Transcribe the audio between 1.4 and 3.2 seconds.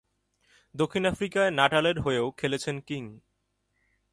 নাটালের হয়েও খেলেছেন কিং।